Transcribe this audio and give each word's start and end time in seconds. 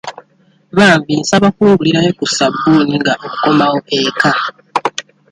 Bambi 0.77 1.13
nsaba 1.21 1.47
kungulirayo 1.55 2.11
ku 2.19 2.25
sabbuuni 2.35 2.93
nga 3.01 3.13
okomawo 3.27 3.79
eka. 3.99 4.31